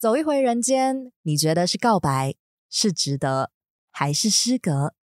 [0.00, 2.36] 走一回人间，你觉得是告白，
[2.70, 3.50] 是值得，
[3.90, 4.94] 还是失格？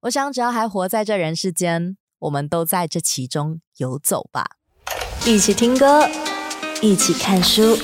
[0.00, 4.58] 我想，只要还活在这人世间，我们都在这其中游走吧。
[5.24, 6.06] 一起听歌，
[6.82, 7.74] 一起看书，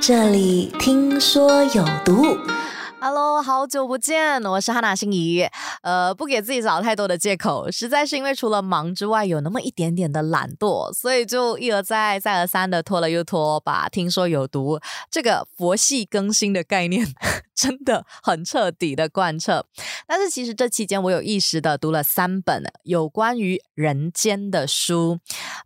[0.00, 2.55] 这里听说有毒。
[2.98, 5.46] Hello，好久不见，我是哈娜心怡。
[5.82, 17.06] 呃，不给自己找太多的借口，实在是因为除了忙之外，有那么一点点的懒惰，所以就一而再、再而三的拖了又拖，把听说有毒这个佛系更新的概念
[17.54, 19.66] 真的很彻底的贯彻。
[20.06, 25.18] 但是其实这期间，我有意识的读了三本有关于人间的书，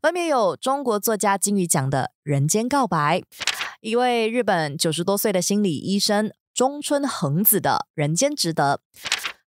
[0.02, 3.20] 分别有中国作家金宇奖的《人间告白》，
[3.80, 6.32] 一位日本九十多岁的心理医生。
[6.60, 8.82] 中村恒子的《人间值得》，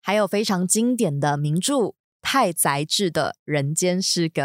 [0.01, 4.41] 还有非常经典的名著太宰治的《人间失格》。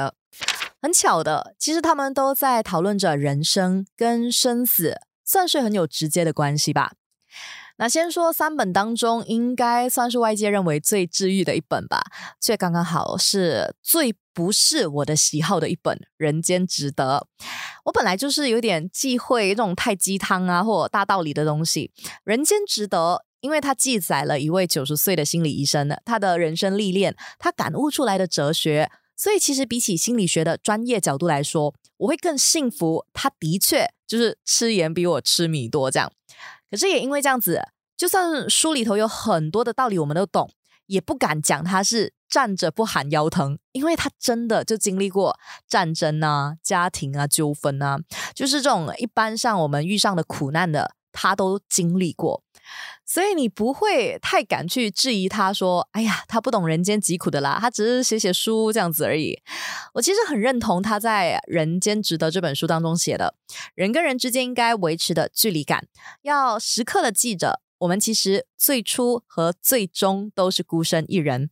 [0.82, 6.92] 很巧的，其实他们都在讨论着人生跟生死，算是很有直接的关系吧。
[7.78, 12.03] 那先说三本当中，应该算是外界认为最治愈的一本吧，
[12.41, 17.27] 却刚刚好是最不是我的喜好的一本《人间值得》。
[17.84, 21.92] 我本来就是有点忌讳这种太鸡汤啊或大道理的东西，
[22.25, 36.10] 《人间值得》因为它记载了一位九十岁的心理医生他的人生历练，他感悟出来的哲学，所以其实比起心理学的专业角度来说，我会更幸福他的确就是吃盐比我吃米多这样。
[36.70, 37.62] 可是也因为这样子，
[37.97, 40.50] 就算书里头有很多的道理我们都懂，
[40.86, 47.98] 也不敢讲他是站着不喊腰疼，因为他真的就经历过战争啊、家庭啊、纠纷啊，
[48.34, 52.42] 就是这种一般上我们遇上的苦难的，他都经历过。
[53.06, 59.41] 所以你不会太敢去质疑他，说：“哎呀，他不懂人间疾苦的啦，他只是写写书这样子而已。”
[59.95, 63.34] 我其实很认同他在《人间值得》这本书当中写的，
[63.75, 65.87] 人跟人之间应该维持的距离感，
[66.20, 71.48] 要时刻的记着，我们其实最初和最终都是孤身一人。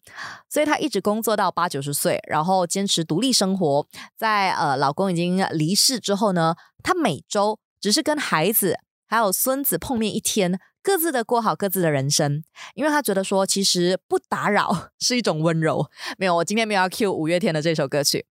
[0.51, 3.87] 所以他一直工作到八九十岁，然后坚持独立生活。
[4.19, 10.61] 在呃，老公已经离世之后呢，他每周只是跟孩子还有孙子碰面一天。
[10.83, 12.45] 各自的过好各自的人生，
[12.75, 15.91] 因为他觉得说，其实不打扰 是一种温柔。
[16.17, 18.25] 没有，我今天没有要 cue 五月天的这首歌曲，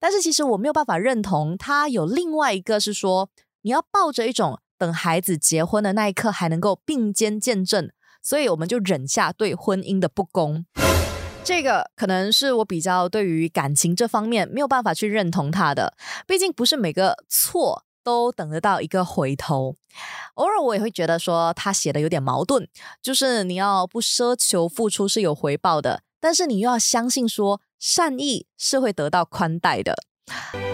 [0.00, 7.88] 但是其实我没有办法认同他有另外一个是说，你要抱着一种等孩子结婚的那一刻还能够并肩见证，
[8.20, 10.66] 所以我们就忍下对婚姻的不公。
[11.44, 15.94] 这个可能是我比较对于感情这方面没有办法去认同他的，
[16.26, 17.84] 毕竟不是每个错。
[18.02, 19.76] 都等得到一个回头，
[20.34, 22.66] 偶尔我也会觉得说他写的有点矛盾，
[23.00, 29.94] 就是你要不奢求付出是有回报的，但是你又要相信说善意是会得到宽待的，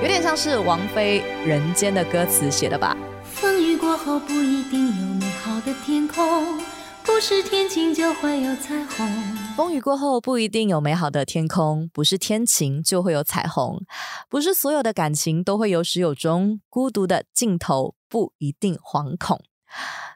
[0.03, 2.97] 有点像是王菲《人间》的歌词写的吧。
[3.25, 6.78] 风雨过后不一定有美好的天空。
[7.09, 9.09] 不是天晴就会有彩虹。
[9.57, 13.83] 风雨过后不一定有美好的天空，不是天晴就会有彩虹。
[14.29, 19.41] 不是所有的感情都会有始有终，孤独的尽头不一定惶恐。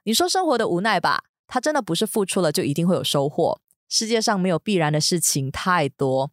[0.05, 3.59] 你说生活的无奈吧，它真的不是付出了就一定会有收获。
[3.89, 6.31] 世界上没有必然的事情太多。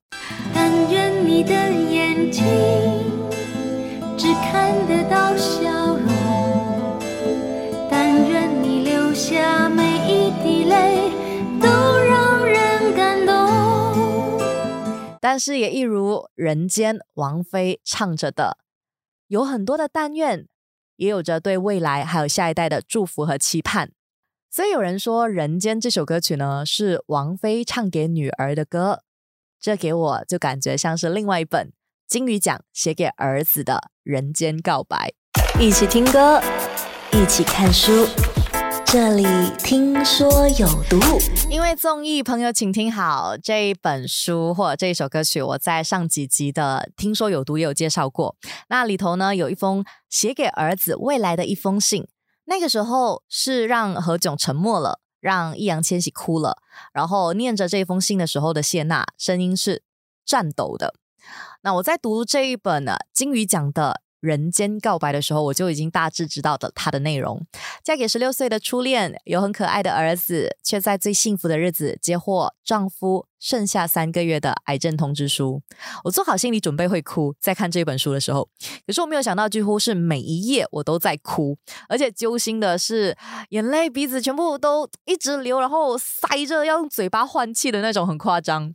[0.54, 2.44] 但愿你的眼睛
[4.18, 6.19] 只看得到笑容。
[15.22, 18.58] 但是也一如人间王菲唱着的，
[19.28, 20.48] 有很多的但愿，
[20.96, 23.92] 也有着对未来还有下一代的祝福和期盼。
[24.50, 29.04] 所以有人说，《人间》这首歌曲呢是王菲唱给女儿的歌，
[29.60, 31.72] 这给我就感觉像是另外一本
[32.08, 35.14] 金鱼奖写给儿子的《人间告白》。
[35.62, 36.42] 一起听歌。
[37.12, 38.06] 一起看书，
[38.92, 39.24] 这里
[39.60, 40.98] 听说有毒。
[41.48, 48.36] 因为综艺朋友，请听好，这一本书或者这一首歌曲，我在上几集的《听说有毒》也有介绍过。
[48.68, 52.08] 那里头呢，有一封写给儿子未来的一封信。
[52.46, 56.58] 那个时候是让何炅沉默了，让易烊千玺哭了，
[56.92, 59.84] 然后念着这封信的时候的谢娜，声音是
[60.26, 60.96] 颤抖的。
[61.62, 64.02] 那我在读这一本呢，金鱼奖的。
[64.20, 67.46] 人间告白的时候，我就已经大致知道的它的内容。
[67.84, 75.62] 嫁给十六岁的初恋，有很可爱的儿子，却在最幸福的日子接获丈夫剩下三个月的癌症通知书。
[76.04, 78.50] 我做好心理准备会哭，在看这本书的时候，
[78.86, 81.58] 可是我没有想到，几乎是每一页我都在哭，
[81.88, 83.16] 而且揪心的是
[83.50, 88.74] 眼泪鼻子全部都一直流，然后塞着要用嘴巴换气的那种，很夸张。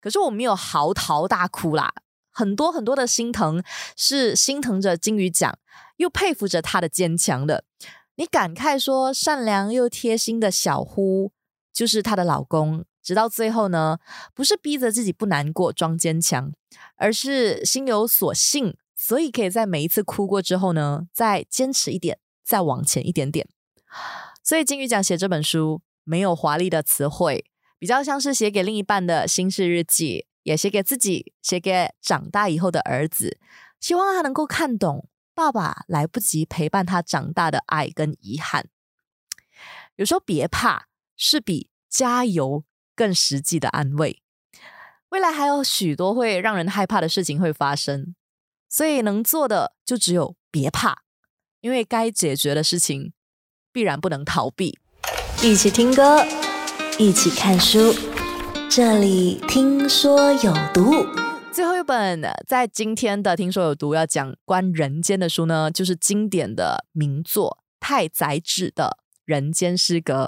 [0.00, 1.92] 可是我没有嚎啕大哭啦。
[2.36, 3.62] 很多很多的心疼，
[3.96, 5.58] 是心疼着金鱼奖，
[5.96, 7.64] 又佩服着他的坚强的。
[8.16, 11.32] 你感慨说善良又贴心的小呼
[11.72, 13.96] 就是她的老公，直到最后呢，
[14.34, 16.52] 不是逼着自己不难过装坚强，
[16.96, 23.48] 而是心有所幸，所以可以在每一次哭过之后呢，再坚持一点，再往前一点点。
[24.42, 27.46] 所以金鱼奖写这本书没有华丽的词汇，
[27.78, 33.40] 比较像是写给另一半的心事日记，也写给自己，写给长大以后的儿子，
[33.80, 38.68] 希望他能够看懂爸爸来不及陪伴他长大的爱跟遗憾。
[39.96, 42.62] 有时候别怕，是比加油
[42.94, 44.22] 更实际的安慰。
[45.08, 48.14] 未来还有许多会让人害怕的事情会发生，
[48.68, 51.02] 所以能做的就只有别怕，
[51.60, 53.12] 因为该解决的事情
[53.72, 54.78] 必然不能逃避。
[55.42, 56.24] 一起听歌，
[57.00, 57.92] 一起看书，
[58.68, 61.06] 这里听说有毒。
[61.52, 70.26] 最后一本在今天的听说有毒要讲关人间的书呢，就是经典的名作太宰治的《人间失格》。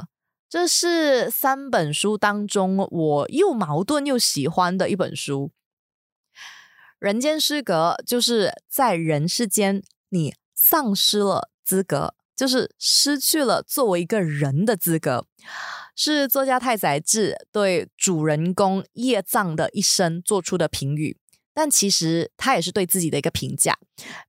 [0.48, 5.50] 这是三本书当中我又矛盾又喜欢的一本书。
[6.98, 15.26] 人间失格就是在人世间你丧失了资格，就是失去了作为一个人的资格。
[15.98, 21.18] 是作家太宰治对主人公叶藏的一生做出的评语。
[21.52, 23.76] 但其实他也是对自己的一个评价，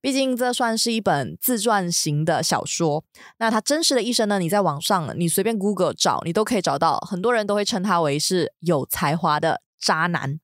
[0.00, 3.04] 毕竟这算是一本自传型的小说。
[3.38, 4.40] 那他真实的一生呢？
[4.40, 6.98] 你在网上，你随便 Google 找，你都可以找到。
[7.08, 10.40] 很多人都会称他为是有才华的渣男，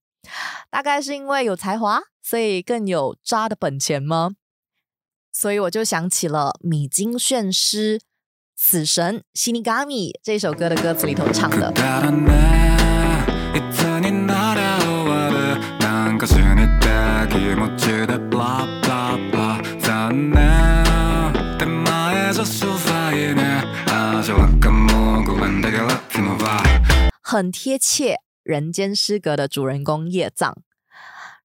[0.71, 4.37] 大概是因为有才华，所以更有渣的本钱吗？
[5.33, 7.99] 所以我就想起了米津玄师
[8.57, 11.73] 《死神》西尼嘎米这首歌的歌词里头唱的。
[27.23, 30.57] 很贴切，人间失格的主人公叶藏。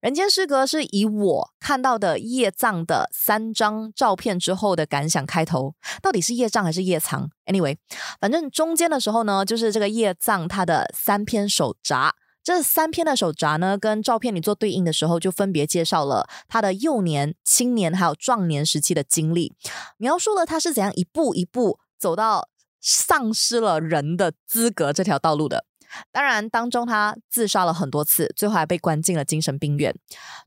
[0.02, 7.76] 人间失格是以我看到的叶藏的三张照片之后的感想开头，到底是叶藏还是叶藏？Anyway，
[8.20, 12.16] 反正中间的时候呢，就是这个叶藏他的三篇手札。
[12.42, 19.54] 这三篇的手札呢，跟照片里做对应的时候，就分别介绍了他的幼年、青年还有壮年时期的经历，
[19.98, 22.48] 描述了他是怎样一步一步走到
[22.80, 25.66] 丧失了人的资格这条道路的。
[26.10, 29.94] 当然，当中他自杀了很多次，最后还被关进了精神病院。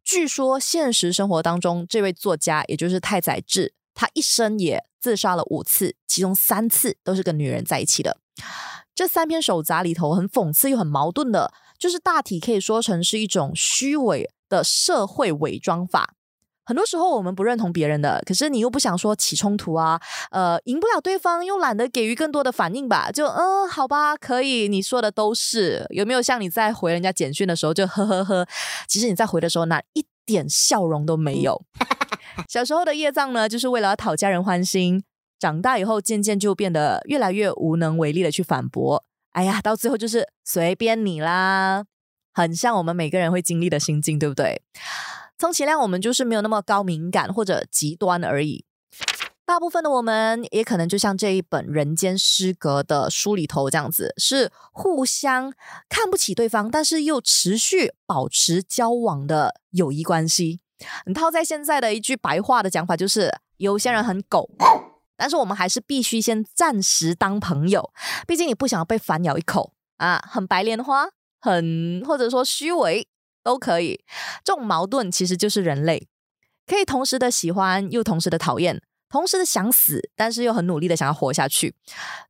[0.04, 8.18] 据说现实生活当中，这位作家也就是太宰治，他一生也自杀了五次，其中三次都是跟女人在一起的。
[8.94, 11.54] 这三篇手札里头，很讽刺又很矛盾的。
[11.78, 16.15] 就是大体可以说成是一种虚伪的社会伪装法。
[16.66, 20.02] 很多时候我们不认同别人的，可是你又不想说起冲突啊，
[20.32, 23.12] 呃，赢不了对方，又懒得给予更多的反应吧？
[23.12, 25.86] 就嗯，好吧，可以，你说的都是。
[25.92, 28.48] 有没有像你在回人家简讯的时候就呵呵呵？
[28.88, 31.62] 其实你在回的时候那一点笑容都没有。
[32.50, 35.04] 小时候的业障呢，就是为了讨家人欢心，
[35.40, 39.04] 长大以后渐渐就变得越来越无能为力的去反驳。
[39.34, 41.86] 哎呀，到最后就是随便你啦，
[42.34, 44.64] 很像我们每个人会经历的心境，对不对？
[45.38, 48.66] 充其量我们就是没有那么高敏感或者极端而已。
[49.46, 55.54] 大部分的我们也可能就像这一本《人间失格》的书里头这样子，是互相
[55.88, 60.62] 看不起对方，但是又持续保持交往的友谊关系。
[61.06, 64.50] 你套在现在的一句白话的讲法，就是有些人很狗。
[65.16, 67.92] 但是我们还是必须先暂时当朋友，
[68.28, 71.08] 毕竟你不想要被反咬一口啊，很白莲花，
[71.40, 73.08] 很或者说虚伪
[73.46, 74.04] 都可以。
[74.44, 76.08] 这种矛盾其实就是人类
[76.68, 81.76] 可以同时的喜欢又同时的讨厌，同时的想死，但是又很努力的想要活下去。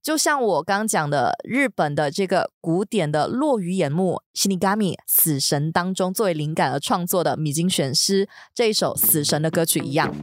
[0.03, 10.13] 就像我刚讲的日本的这个古典的落雨眼目《Shinigami》死神当中作为灵感而创作的米津玄师这一首死神的歌曲一样。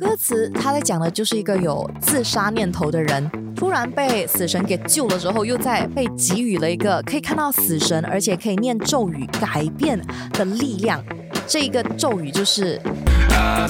[0.00, 9.98] 歌词他在讲的就是一个有自杀念头的人，突然被死神给救了之后，又在被给予了一个可以看到死神，而且可以念咒语改变
[10.32, 11.02] 的力量。
[11.46, 12.78] 这一个咒语就是
[13.30, 13.66] 阿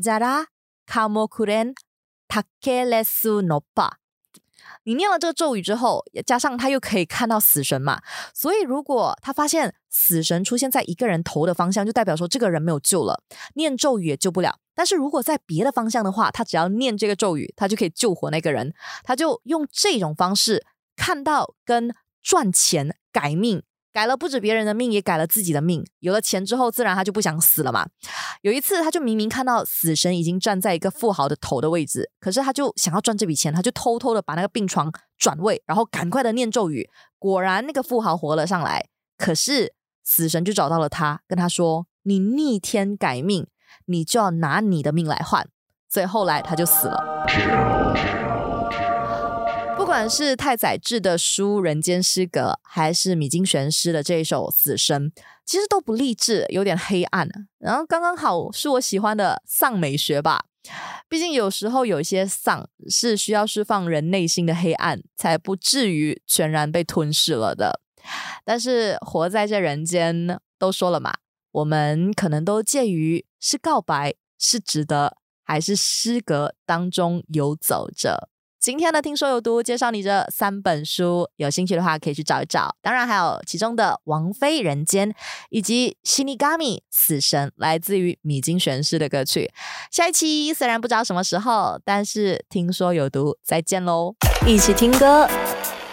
[0.00, 0.46] 扎拉
[0.86, 1.74] 卡莫库连
[2.26, 4.03] 塔克雷苏诺巴。
[4.84, 8.00] 你念了这个咒语之后，加上他又可以看到死神嘛，
[8.32, 13.22] 所以如果他发现死神出现在一个人头的方向，就代表说这个人没有救了，
[13.54, 14.58] 念咒语也救不了。
[14.74, 18.74] 但是如果在别的方向的话，他只要念这个咒语，他就可以救活那个人。
[19.04, 23.62] 他就用这种方式看到跟赚钱改命
[23.94, 25.86] 改了不止别人的命，也改了自己的命。
[26.00, 27.86] 有了钱之后，自然他就不想死了嘛。
[28.42, 36.90] 有一次，他就明明看到死神已经站在一个富豪的头的位置，可是他就想要赚这笔钱，他就偷偷的把那个病床转位，然后赶快的念咒语。
[37.20, 38.88] 果然，那个富豪活了上来。
[39.16, 39.72] 可是
[40.02, 43.46] 死神就找到了他，跟他说：“你逆天改命，
[43.86, 45.48] 你就要拿你的命来换。”
[45.88, 47.73] 所以后来他就死了。
[49.94, 55.08] 不管是太宰治的书《人间失格》，还是米津玄师的这一首《死生》，
[55.46, 57.28] 其实都不励志，有点黑暗。
[57.60, 60.46] 然后刚刚好是我喜欢的丧美学吧。
[61.08, 67.80] 毕竟有时候有一些丧是需要释放人内心的黑暗，才不至于全然被吞噬了的。
[68.44, 71.14] 但是活在这人间，都说了嘛，
[71.52, 78.28] 我们可能都介于是告白、是值得，还是失格当中游走着。
[78.64, 82.74] 今天的听说有毒，介绍你这三本书，有兴趣的话可以去找一找。
[82.80, 85.10] 当然还有其中的《王妃人间》
[85.50, 89.52] 以及《西尼伽米死神》，来自于米津玄师的歌曲。
[89.90, 94.14] 下一期虽然不知道什么时候，但是听说有毒，再见喽！
[94.46, 95.28] 一起听歌，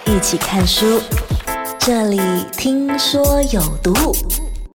[0.05, 1.01] 一起看书，
[1.77, 2.21] 这里
[2.53, 3.93] 听说有毒。